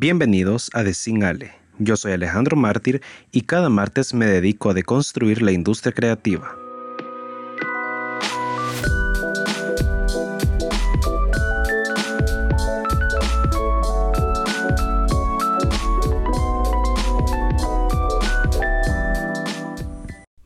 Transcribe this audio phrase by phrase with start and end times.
[0.00, 1.54] Bienvenidos a Desingale.
[1.80, 3.02] Yo soy Alejandro Mártir
[3.32, 6.56] y cada martes me dedico a deconstruir la industria creativa.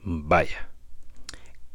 [0.02, 0.70] Vaya,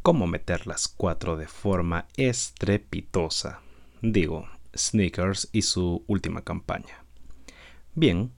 [0.01, 3.61] ¿cómo meter las cuatro de forma estrepitosa?
[4.01, 7.06] Digo, Sneakers y su última campaña.
[7.97, 8.31] Bien,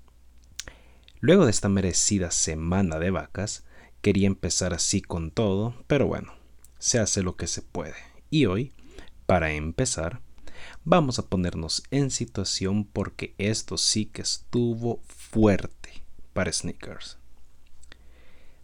[1.19, 3.65] luego de esta merecida semana de vacas,
[4.01, 6.31] quería empezar así con todo, pero bueno,
[6.77, 7.95] se hace lo que se puede.
[8.29, 8.71] Y hoy,
[9.25, 10.21] para empezar,
[10.85, 17.17] vamos a ponernos en situación porque esto sí que estuvo fuerte para Sneakers.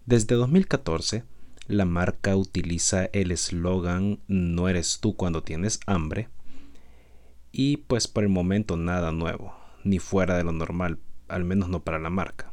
[0.06, 1.26] Desde 2014,
[1.68, 6.30] la marca utiliza el eslogan No eres tú cuando tienes hambre.
[7.52, 11.00] Y pues por el momento nada nuevo ni fuera de lo normal,
[11.30, 12.52] al menos no para la marca.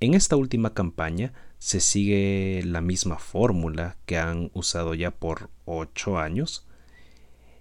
[0.00, 6.18] En esta última campaña se sigue la misma fórmula que han usado ya por 8
[6.18, 6.66] años,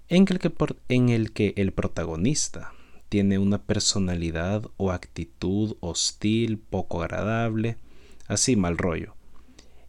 [0.10, 0.52] en el, que,
[0.90, 2.74] en el que el protagonista
[3.10, 7.78] tiene una personalidad o actitud hostil, poco agradable,
[8.28, 9.16] así mal rollo,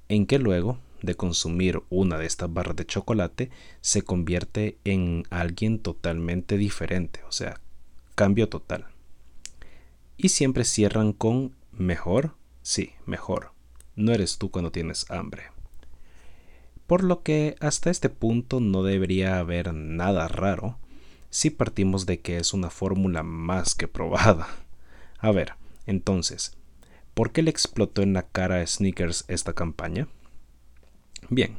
[0.08, 5.78] en que luego de consumir una de estas barras de chocolate se convierte en alguien
[5.78, 7.60] totalmente diferente, o sea,
[8.14, 8.86] cambio total.
[10.16, 13.52] Y siempre cierran con mejor, sí, mejor.
[13.96, 15.44] No eres tú cuando tienes hambre.
[16.86, 20.78] Por lo que hasta este punto no debería haber nada raro
[21.30, 24.48] si partimos de que es una fórmula más que probada.
[25.18, 25.54] A ver,
[25.86, 26.56] entonces,
[27.14, 30.08] ¿por qué le explotó en la cara a Sneakers esta campaña?
[31.30, 31.58] Bien,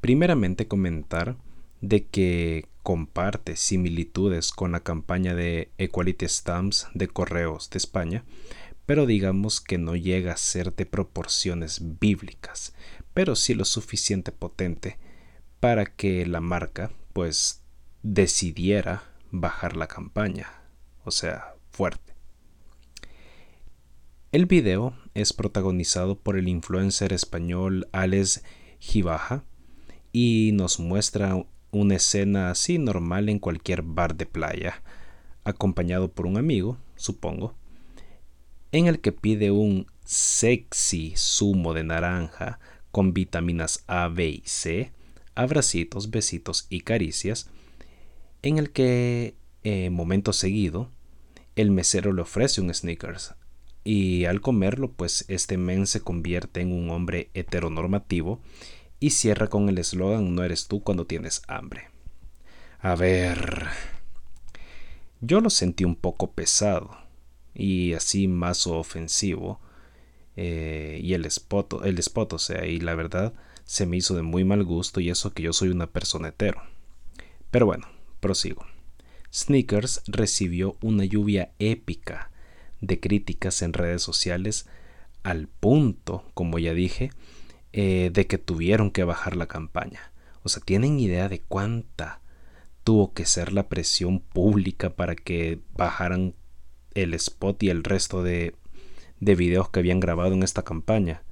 [0.00, 1.36] primeramente comentar
[1.82, 8.24] de que comparte similitudes con la campaña de Equality Stamps de correos de España,
[8.86, 12.74] pero digamos que no llega a ser de proporciones bíblicas,
[13.14, 14.98] pero sí lo suficiente potente
[15.60, 17.62] para que la marca pues
[18.02, 20.48] decidiera bajar la campaña,
[21.04, 22.12] o sea, fuerte.
[24.32, 28.42] El video es protagonizado por el influencer español Alex
[28.78, 29.44] Gibaja
[30.10, 34.82] y nos muestra una escena así normal en cualquier bar de playa,
[35.42, 37.54] acompañado por un amigo, supongo,
[38.70, 42.60] en el que pide un sexy zumo de naranja
[42.92, 44.92] con vitaminas A, B y C,
[45.34, 47.50] abracitos, besitos y caricias,
[48.42, 49.34] en el que,
[49.64, 50.90] eh, momento seguido,
[51.56, 53.34] el mesero le ofrece un sneakers
[53.84, 58.40] y al comerlo, pues este men se convierte en un hombre heteronormativo
[59.02, 61.88] y cierra con el eslogan No eres tú cuando tienes hambre.
[62.78, 63.66] A ver,
[65.20, 66.96] yo lo sentí un poco pesado
[67.52, 69.60] y así más ofensivo.
[70.36, 74.22] Eh, y el spot, el spot, o sea, y la verdad se me hizo de
[74.22, 76.62] muy mal gusto y eso que yo soy una persona hetero.
[77.50, 77.88] Pero bueno,
[78.20, 78.64] prosigo.
[79.34, 82.30] Sneakers recibió una lluvia épica
[82.80, 84.68] de críticas en redes sociales
[85.24, 87.10] al punto, como ya dije,
[87.72, 90.12] eh, de que tuvieron que bajar la campaña.
[90.42, 92.20] O sea, ¿tienen idea de cuánta
[92.84, 96.34] tuvo que ser la presión pública para que bajaran
[96.94, 98.54] el spot y el resto de,
[99.20, 101.22] de videos que habían grabado en esta campaña?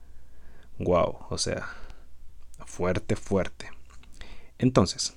[0.78, 1.69] Wow, o sea,
[2.65, 3.69] fuerte, fuerte.
[4.59, 5.15] Entonces,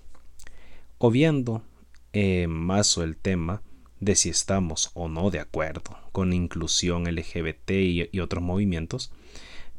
[0.98, 1.64] obviando
[2.12, 3.62] eh, más o el tema
[4.02, 7.72] de si estamos o no de acuerdo con inclusión LGBT
[8.12, 9.12] y otros movimientos,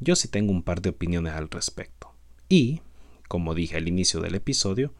[0.01, 2.15] yo sí tengo un par de opiniones al respecto.
[2.49, 2.81] Y,
[3.29, 4.93] como dije al inicio del episodio,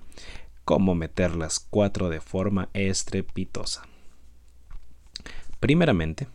[0.65, 3.87] cómo meter las cuatro de forma estrepitosa.
[5.61, 6.29] Primeramente,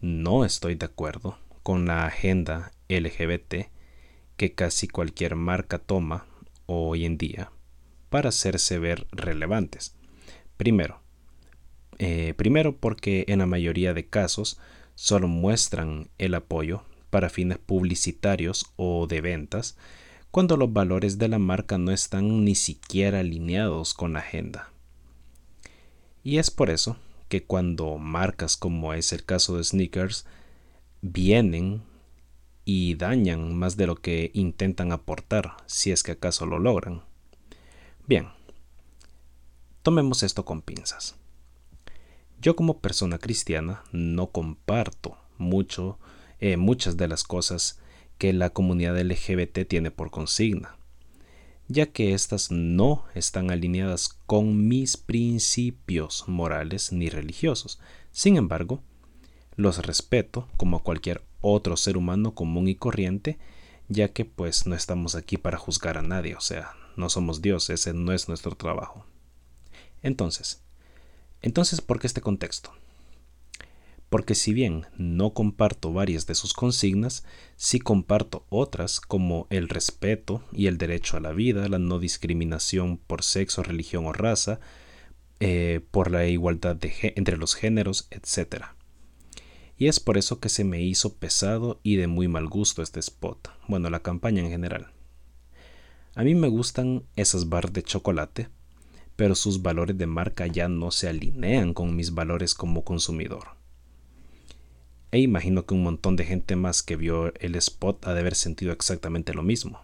[0.00, 3.68] no estoy de acuerdo con la agenda LGBT
[4.36, 6.26] que casi cualquier marca toma
[6.66, 7.50] hoy en día
[8.10, 9.96] para hacerse ver relevantes.
[10.56, 11.00] Primero,
[11.98, 14.60] eh, primero porque en la mayoría de casos
[14.94, 16.84] solo muestran el apoyo
[17.14, 19.76] para fines publicitarios o de ventas,
[20.32, 24.72] cuando los valores de la marca no están ni siquiera alineados con la agenda.
[26.24, 26.96] Y es por eso
[27.28, 30.26] que cuando marcas como es el caso de sneakers
[31.02, 31.82] vienen
[32.64, 37.02] y dañan más de lo que intentan aportar, si es que acaso lo logran.
[38.08, 38.26] Bien,
[39.84, 41.14] tomemos esto con pinzas.
[42.40, 46.00] Yo como persona cristiana no comparto mucho
[46.44, 47.78] eh, muchas de las cosas
[48.18, 50.76] que la comunidad LGBT tiene por consigna.
[51.68, 57.80] ya que éstas no están alineadas con mis principios morales ni religiosos.
[58.12, 58.82] Sin embargo,
[59.56, 63.38] los respeto como cualquier otro ser humano común y corriente,
[63.88, 67.70] ya que pues no estamos aquí para juzgar a nadie, o sea, no somos Dios,
[67.70, 69.06] ese no es nuestro trabajo.
[70.02, 70.62] Entonces,
[71.40, 72.70] entonces, ¿por qué este contexto?
[74.14, 77.24] Porque si bien no comparto varias de sus consignas,
[77.56, 82.96] sí comparto otras como el respeto y el derecho a la vida, la no discriminación
[82.96, 84.60] por sexo, religión o raza,
[85.40, 86.78] eh, por la igualdad
[87.16, 88.66] entre los géneros, etc
[89.76, 93.00] y es por eso que se me hizo pesado y de muy mal gusto este
[93.00, 94.92] spot, bueno, la campaña en general.
[96.14, 98.48] A mí me gustan esas barras de chocolate,
[99.16, 103.53] pero sus valores de marca ya no se alinean con mis valores como consumidor.
[105.14, 108.34] E imagino que un montón de gente más que vio el spot ha de haber
[108.34, 109.80] sentido exactamente lo mismo.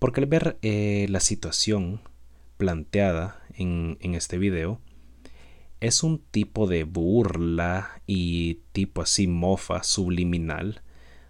[0.00, 2.00] Porque al ver eh, la situación
[2.56, 4.80] planteada en, en este video,
[5.78, 10.82] es un tipo de burla y tipo así mofa subliminal,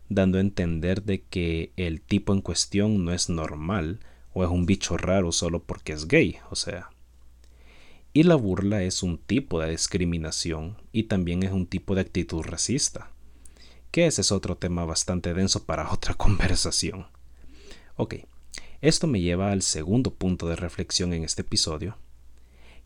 [0.09, 4.01] dando a entender de que el tipo en cuestión no es normal
[4.33, 6.89] o es un bicho raro solo porque es gay, o sea.
[8.17, 12.43] Y la burla es un tipo de discriminación y también es un tipo de actitud
[12.43, 13.11] racista,
[13.91, 17.09] que ese es otro tema bastante denso para otra conversación.
[17.97, 18.15] Ok,
[18.81, 21.99] esto me lleva al segundo punto de reflexión en este episodio,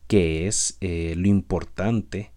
[0.06, 2.32] que es eh, lo importante,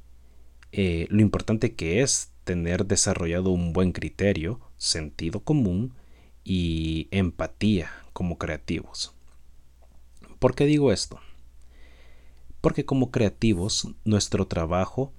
[0.74, 5.94] eh, lo importante que es tener desarrollado un buen criterio, sentido común
[6.44, 9.16] y empatía como creativos.
[10.40, 11.22] ¿Por qué digo esto?
[12.62, 15.12] Porque como creativos nuestro trabajo,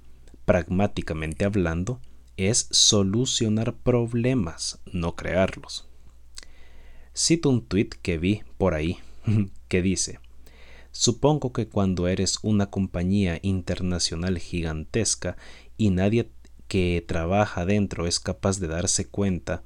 [0.44, 2.00] pragmáticamente hablando,
[2.36, 5.88] es solucionar problemas, no crearlos.
[7.14, 8.98] Cito un tweet que vi por ahí
[9.68, 10.18] que dice,
[10.92, 15.38] Supongo que cuando eres una compañía internacional gigantesca
[15.78, 16.30] y nadie
[16.68, 19.62] que trabaja dentro es capaz de darse cuenta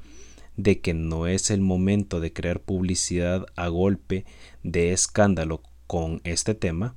[0.57, 4.25] de que no es el momento de crear publicidad a golpe
[4.63, 6.95] de escándalo con este tema,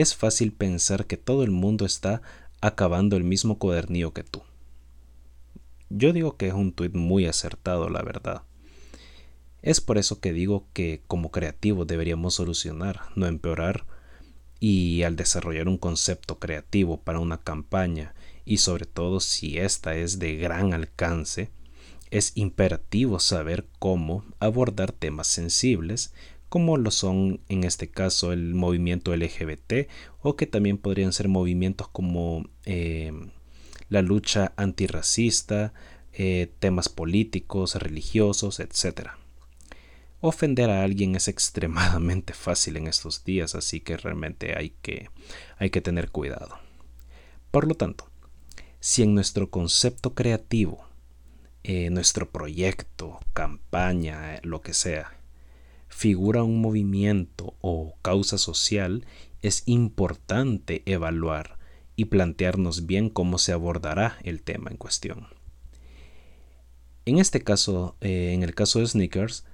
[0.00, 2.22] es fácil pensar que todo el mundo está
[2.60, 4.42] acabando el mismo cuadernillo que tú.
[5.90, 8.42] Yo digo que es un tuit muy acertado, la verdad.
[9.60, 13.86] Es por eso que digo que como creativos deberíamos solucionar, no empeorar,
[14.60, 20.20] y al desarrollar un concepto creativo para una campaña, y sobre todo si ésta es
[20.20, 21.50] de gran alcance,
[22.10, 26.14] es imperativo saber cómo abordar temas sensibles,
[26.48, 29.88] como lo son en este caso el movimiento LGBT,
[30.20, 33.12] o que también podrían ser movimientos como eh,
[33.88, 35.72] la lucha antirracista,
[36.12, 39.10] eh, temas políticos, religiosos, etc.
[40.20, 45.10] Ofender a alguien es extremadamente fácil en estos días, así que realmente hay que,
[45.58, 46.58] hay que tener cuidado.
[47.50, 48.10] Por lo tanto,
[48.80, 50.86] si en nuestro concepto creativo,
[51.64, 55.17] eh, nuestro proyecto, campaña, lo que sea,
[55.88, 59.04] figura un movimiento o causa social,
[59.42, 61.58] es importante evaluar
[61.96, 65.26] y plantearnos bien cómo se abordará el tema en cuestión.
[67.04, 69.44] En este caso, eh, en el caso de Sneakers,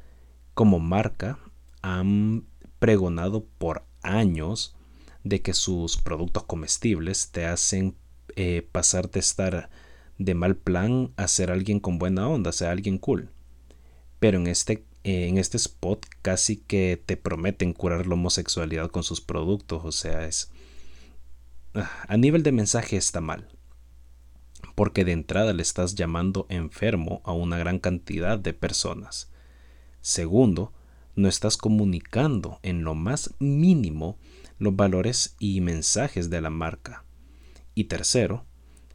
[0.54, 1.38] como marca
[1.82, 2.44] han
[2.78, 4.74] pregonado por años
[5.22, 7.96] de que sus productos comestibles te hacen
[8.36, 9.70] eh, pasar de estar
[10.18, 13.30] de mal plan a ser alguien con buena onda, sea alguien cool.
[14.18, 19.20] Pero en este, en este spot casi que te prometen curar la homosexualidad con sus
[19.20, 20.50] productos, o sea, es...
[21.74, 23.48] Ah, a nivel de mensaje está mal,
[24.74, 29.30] porque de entrada le estás llamando enfermo a una gran cantidad de personas.
[30.00, 30.72] Segundo,
[31.16, 34.18] no estás comunicando en lo más mínimo
[34.58, 37.04] los valores y mensajes de la marca.
[37.74, 38.46] Y tercero,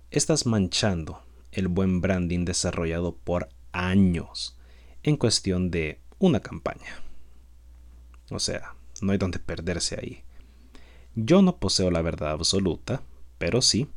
[0.09, 4.58] estás manchando el buen branding desarrollado por años
[5.03, 7.01] en cuestión de una campaña.
[8.31, 10.23] O sea, no hay donde perderse ahí.
[11.15, 13.01] Yo no poseo la verdad absoluta,
[13.37, 13.87] pero sí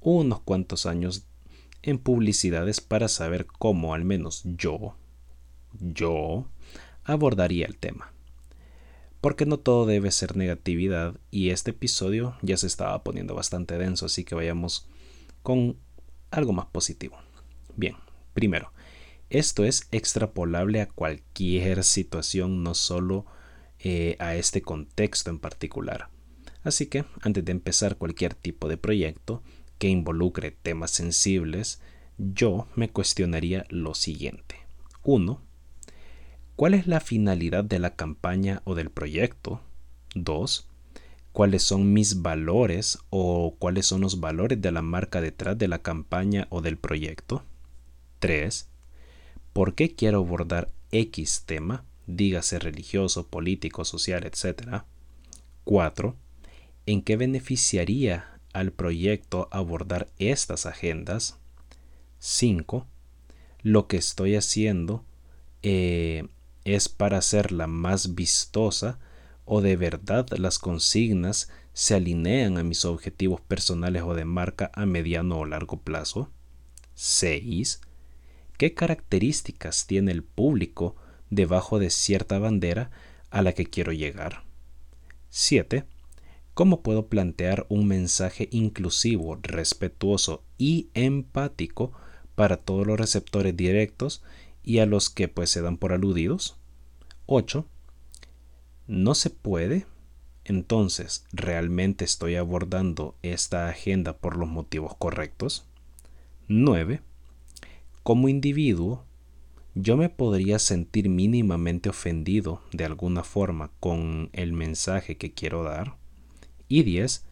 [0.00, 1.26] unos cuantos años
[1.82, 4.94] en publicidades para saber cómo al menos yo
[5.80, 6.46] yo
[7.04, 8.12] abordaría el tema.
[9.20, 14.06] Porque no todo debe ser negatividad y este episodio ya se estaba poniendo bastante denso,
[14.06, 14.88] así que vayamos
[15.42, 15.76] con
[16.30, 17.18] algo más positivo.
[17.76, 17.96] Bien,
[18.32, 18.72] primero,
[19.30, 23.26] esto es extrapolable a cualquier situación, no solo
[23.78, 26.08] eh, a este contexto en particular.
[26.62, 29.42] Así que, antes de empezar cualquier tipo de proyecto
[29.78, 31.80] que involucre temas sensibles,
[32.16, 34.56] yo me cuestionaría lo siguiente.
[35.04, 35.48] 1
[36.58, 39.60] ¿Cuál es la finalidad de la campaña o del proyecto?
[40.16, 40.68] 2.
[41.30, 45.78] ¿Cuáles son mis valores o cuáles son los valores de la marca detrás de la
[45.78, 47.44] campaña o del proyecto?
[48.18, 48.68] 3.
[49.58, 51.84] ¿Por qué quiero abordar X tema?
[52.06, 54.84] Dígase religioso, político, social, etc.
[55.64, 56.14] 4.
[56.86, 61.38] ¿En qué beneficiaría al proyecto abordar estas agendas?
[62.20, 62.86] 5.
[63.62, 65.04] Lo que estoy haciendo
[65.64, 66.28] eh,
[66.62, 69.00] es para hacerla más vistosa
[69.44, 74.86] o de verdad las consignas se alinean a mis objetivos personales o de marca a
[74.86, 76.30] mediano o largo plazo.
[76.94, 77.80] 6.
[78.58, 80.96] ¿Qué características tiene el público
[81.30, 82.90] debajo de cierta bandera
[83.30, 84.42] a la que quiero llegar?
[85.30, 85.84] 7.
[86.54, 91.92] ¿Cómo puedo plantear un mensaje inclusivo, respetuoso y empático
[92.34, 94.24] para todos los receptores directos
[94.64, 96.56] y a los que pues se dan por aludidos?
[97.26, 97.64] 8.
[98.88, 99.86] ¿No se puede?
[100.44, 105.64] Entonces, ¿realmente estoy abordando esta agenda por los motivos correctos?
[106.48, 107.02] 9.
[108.08, 109.04] Como individuo,
[109.74, 115.98] yo me podría sentir mínimamente ofendido de alguna forma con el mensaje que quiero dar.
[116.68, 117.26] Y 10.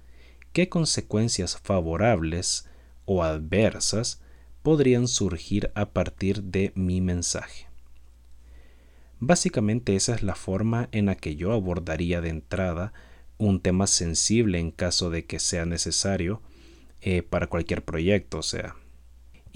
[0.52, 2.68] ¿Qué consecuencias favorables
[3.06, 4.20] o adversas
[4.62, 7.68] podrían surgir a partir de mi mensaje?
[9.18, 12.92] Básicamente esa es la forma en la que yo abordaría de entrada
[13.38, 16.42] un tema sensible en caso de que sea necesario
[17.00, 18.76] eh, para cualquier proyecto, o sea.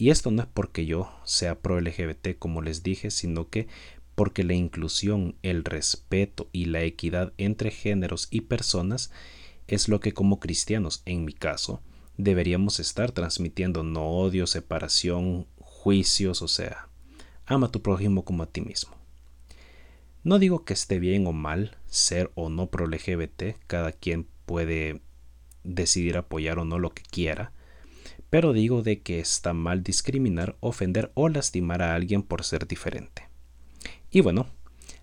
[0.01, 3.69] Y esto no es porque yo sea pro LGBT como les dije, sino que
[4.15, 9.13] porque la inclusión, el respeto y la equidad entre géneros y personas
[9.69, 11.83] es lo que como cristianos, en mi caso,
[12.17, 16.89] deberíamos estar transmitiendo, no odio, separación, juicios, o sea,
[17.45, 18.97] ama a tu prójimo como a ti mismo.
[20.25, 25.03] No digo que esté bien o mal ser o no pro LGBT, cada quien puede
[25.63, 27.53] decidir apoyar o no lo que quiera,
[28.31, 33.29] pero digo de que está mal discriminar, ofender o lastimar a alguien por ser diferente.
[34.11, 34.47] Y bueno,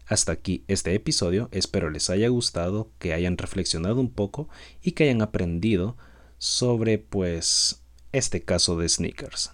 [0.06, 4.50] hasta aquí este episodio, espero les haya gustado, que hayan reflexionado un poco
[4.82, 5.98] y que hayan aprendido
[6.38, 9.52] sobre pues este caso de sneakers.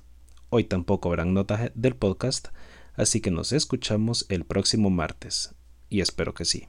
[0.50, 2.50] Hoy tampoco habrán notas del podcast,
[2.96, 5.56] Así que nos escuchamos el próximo martes,
[5.90, 6.68] y espero que sí,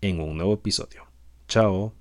[0.00, 1.04] en un nuevo episodio.
[1.46, 1.99] Chao.